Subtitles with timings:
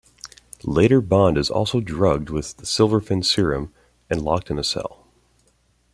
[0.63, 3.71] Later Bond is also drugged with the SilverFin serum
[4.09, 5.05] and locked in a cell.